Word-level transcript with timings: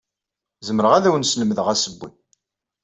Zemreɣ 0.67 0.91
ad 0.93 1.05
awen-slemdeɣ 1.09 1.67
asewwi. 1.73 2.09